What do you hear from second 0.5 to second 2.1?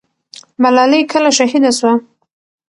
ملالۍ کله شهیده سوه؟